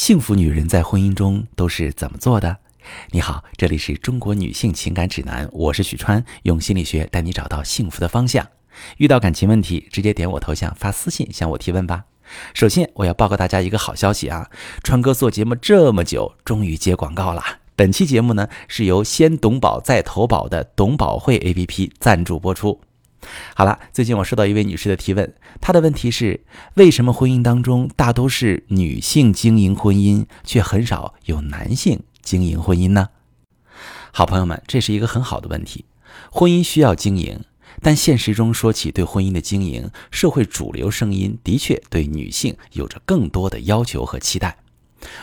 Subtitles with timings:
[0.00, 2.56] 幸福女人在婚姻中都是怎么做的？
[3.10, 8.48] 你好，这里是中国女性情感指南，我是许川，用心理学带你找到幸福的方向。
[8.96, 12.06] 遇到感情问题，直接点我头像发私信向我提问吧。
[12.54, 14.48] 首先，我要报告大家一个好消息啊，
[14.82, 17.44] 川哥做节目这么久，终于接广告了。
[17.76, 22.80] 本期节目呢，是由先懂保再投保的懂保会 APP 赞助播出。
[23.54, 26.40] 好了，最近我收到一位女士的提问，她的问题是：
[26.74, 33.08] 为什么婚姻当中大都是女性经营婚姻，却很少有男性经营婚姻呢？
[34.12, 35.84] 好朋友们，这是一个很好的问题。
[36.30, 37.44] 婚姻需要经营，
[37.82, 44.56] 但现实中说起对婚姻的经营，社会主流声音的确对女性有着更多的要求和期待。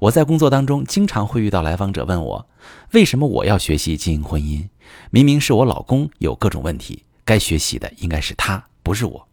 [0.00, 2.48] 我在工作当中经常会遇到来访者问我，
[2.92, 4.68] 为什么我要学习经营婚姻？
[5.10, 7.04] 明明是我老公有各种问题。
[7.30, 9.28] 该学习的应该是他，不是我。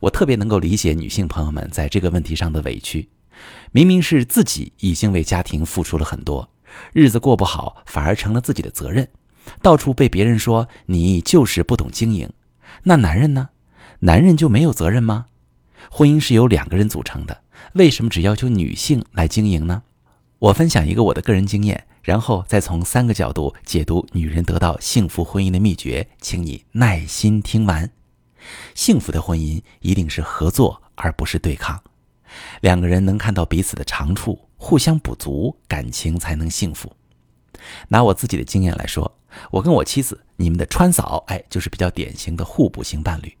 [0.00, 3.08] 我特别能够理解女性朋友们在这个问题上的委屈。
[3.70, 6.50] 明明是自己已经为家庭付出了很多，
[6.92, 9.06] 日子过不好反而成了自己的责任，
[9.62, 12.28] 到处被别人说你就是不懂经营。
[12.82, 13.50] 那男人呢？
[14.00, 15.26] 男人就没有责任吗？
[15.92, 17.42] 婚姻是由两个人组成的，
[17.74, 19.84] 为什么只要求女性来经营呢？
[20.40, 21.86] 我分享一个我的个人经验。
[22.02, 27.90] 然后再从三个角度解读女人得到幸福婚姻的秘诀，请你耐心听完。
[28.74, 31.80] 幸福的婚姻一定是合作而不是对抗，
[32.60, 36.92] 两个人能看到彼此的长处，互相补足，感情才能幸福。
[37.88, 39.16] 拿我自己的经验来说，
[39.52, 43.32] 我跟我妻子，你们的川嫂，哎，就是比较典型的互补型伴侣。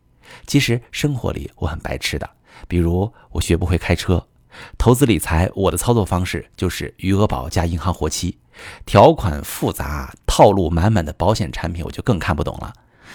[0.46, 2.30] 其实生活里我很白痴的，
[2.68, 4.24] 比如我学不会开车。
[4.78, 8.38] 投资理财，我的操作方式就是余额宝加银行活期，
[8.84, 12.72] 条款复杂、套路满满的保险产品，我就更看不懂了。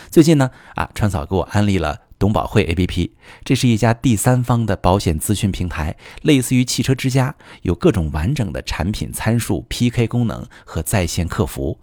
[0.10, 3.12] 最近呢，啊，川嫂给我安利了董保会 APP，
[3.44, 11.80] 这是一家第三方的保险资讯平台，类似于汽车之家，有各种完整的产品参数 PK 功能和在线客服，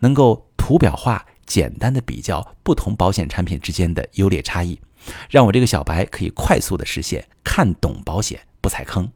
[0.00, 4.80] 能够图表化、简单的比较不同保险产品之间的优劣差异，
[5.30, 8.40] 让我这个小白可以快速的实现看懂保险。
[8.60, 9.10] 不踩坑。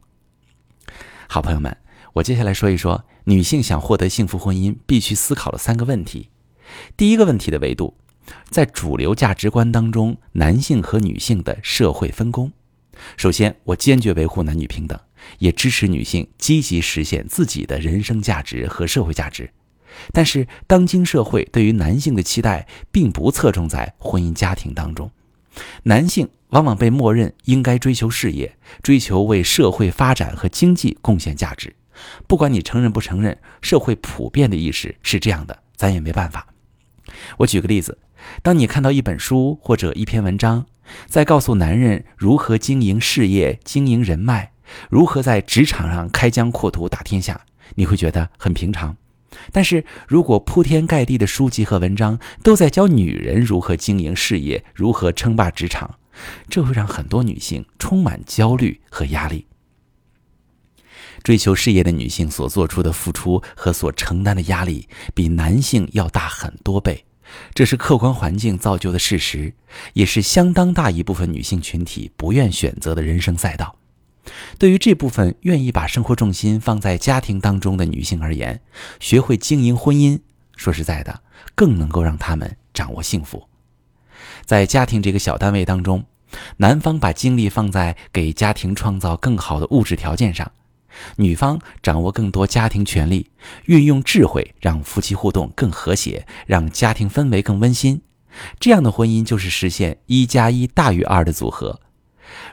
[1.28, 1.76] 好朋友们，
[2.14, 6.28] 我接下来说一说女性想获得幸福婚姻必须思考的三个问题。
[6.96, 7.96] 第一个问题的维度，
[8.50, 12.52] 在主流价值观当中，男性和女性的社会分工。
[13.16, 14.98] 首先，我坚决维护男女平等，
[15.38, 19.50] 也支持女性积极实现自己的人生价值和社会价值。
[20.12, 25.10] 但是，当今社会对于男性的期待并不侧重在婚姻家庭当中，
[25.84, 26.28] 男性。
[26.52, 31.74] 往往被默认应该追求事业，追求为社会发展和经济贡献价值。
[32.26, 36.46] 不管你承认不承认，社会普遍的意识是这样的，咱也没办法。
[37.38, 37.98] 我举个例子，
[38.42, 40.66] 当你看到一本书或者一篇文章，
[41.06, 44.52] 在告诉男人如何经营事业、经营人脉，
[44.90, 47.42] 如何在职场上开疆扩土、打天下，
[47.76, 48.96] 你会觉得很平常。
[49.50, 55.94] 但是如果铺天盖地的书籍和文章都在教女人如何经营事业、如何称霸职场，
[56.48, 59.46] 这会让很多女性充满焦虑和压力。
[61.22, 67.04] 追求事业的女性所做出的付出和所承担的压力，比男性要大很多倍，
[67.54, 69.54] 这是客观环境造就的事实，
[69.92, 73.76] 也是相当大一部分女性群体不愿选择的人生赛道。
[74.58, 78.60] 对于这部分愿意把生活重心放在家庭当中的女性而言，
[78.98, 80.20] 学会经营婚姻，
[80.56, 81.22] 说实在的，
[81.54, 83.48] 更能够让她们掌握幸福。
[84.44, 86.04] 在家庭这个小单位当中，
[86.58, 90.50] 男方把精力放在给家庭创造更好的物质条件上，
[91.16, 93.30] 女方掌握更多家庭权利，
[93.66, 98.02] 运用智慧让夫妻互动更和谐，让家庭氛围更温馨。
[98.58, 101.80] 这样的婚姻就是实现一加一大于二的组合。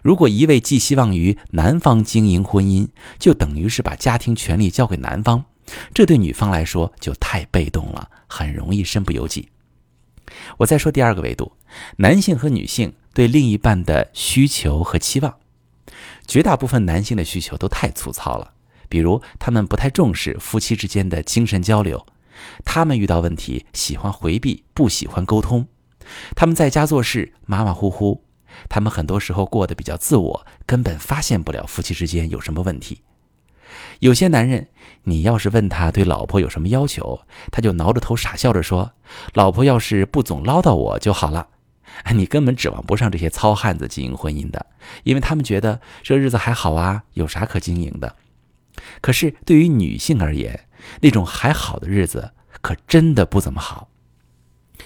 [0.04, 5.46] 如果一味寄希望于男方经营婚姻，就等于是把家庭权利交给男方，
[5.94, 9.48] 这对女方来说就太被动了，很容易身不由己。
[10.58, 11.54] 我再说第二个维度，
[11.98, 15.36] 男性和女性对另一半的需求和期望。
[16.28, 18.54] 绝大部分男性的需求都太粗糙了，
[18.88, 22.06] 比如他们不太重视夫妻之间的精神交流，
[22.64, 25.68] 他们遇到问题喜欢回避，不喜欢沟通，
[26.36, 28.24] 他们在家做事马马虎虎，
[28.70, 33.02] 他们很多时候过得比较自我，根本发现不了夫妻之间有什么问题。
[34.00, 34.68] 有些男人，
[35.04, 38.92] 你要是问他对老婆有什么要求，他就挠着头傻笑着说
[39.34, 41.48] ：“老婆要是不总唠叨我就好了。”
[42.14, 44.66] 你根本指望不上这些糙汉子经营婚姻的，
[45.04, 48.16] 因为他们觉得这日子还好啊，有啥可经营的？
[49.02, 50.68] 可是对于女性而言，
[51.02, 52.32] 那种还好的日子
[52.62, 53.90] 可真的不怎么好。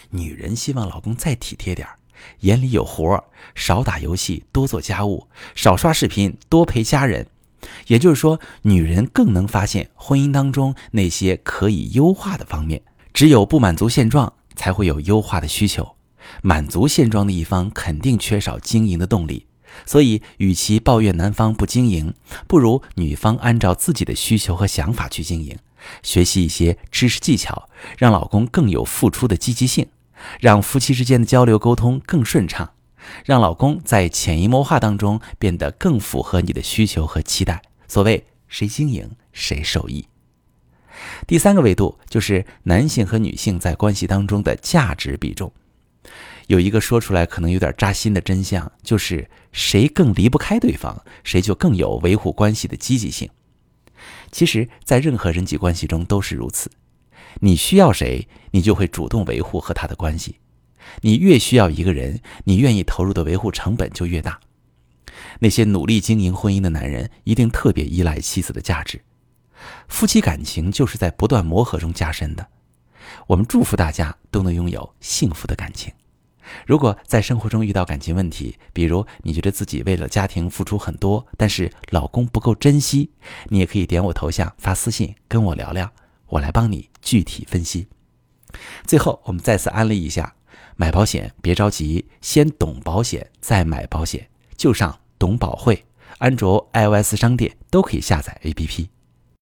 [0.09, 1.87] 女人希望老公再体贴点
[2.39, 3.23] 眼里有活
[3.53, 7.27] 少打游戏，多做家务，少刷视频，多陪家人。
[7.87, 12.81] 也就是说，女人更能发现婚姻当中那些可以优化的方面。
[13.13, 15.95] 只有不满足现状，才会有优化的需求。
[16.41, 19.45] 满足现状的一方肯定缺少经营的动力，
[19.85, 22.13] 所以与其抱怨男方不经营，
[22.47, 25.57] 不如女方按照自己的需求和想法去经营，
[26.01, 29.87] 学习一些知识技巧，让老公更有付出的积极性，
[30.39, 32.71] 让夫妻之间的交流沟通更顺畅，
[33.25, 37.61] 让老公在潜移默化当中变得更符合你的需求和期待。
[37.87, 40.07] 所谓谁经营谁受益。
[41.27, 45.51] 第三个维度就是男性和女性在关系当中的价值比重。
[46.47, 53.29] 有一个说出来可能有点扎心的真相，就是谁更离不开对方，谁就更有维护关系的积极性。
[54.31, 56.69] 其实，在任何人际关系中都是如此。
[57.39, 60.37] 你需要谁，你就会主动维护和他的关系。
[61.01, 64.39] 你越需要一个人，你愿意投入的维护成本就越大。
[65.39, 69.01] 那些努力经营婚姻的男人，一定特别依赖妻子的价值。
[69.87, 72.45] 夫妻感情就是在不断磨合中加深的。
[73.27, 75.93] 我们祝福大家都能拥有幸福的感情。
[76.65, 83.11] 如果在生活中遇到感情问题，比如你觉得自己为了家庭付出很多，但是老公不够珍惜，
[83.49, 85.91] 你也可以点我头像发私信跟我聊聊，
[86.27, 87.87] 我来帮你具体分析。
[88.85, 90.35] 最后，我们再次安利一下，
[90.75, 95.85] 买保险别着急，先懂保险再买保险，就上懂保会，
[96.19, 98.92] 安卓、iOS 商店都可以下载 APP。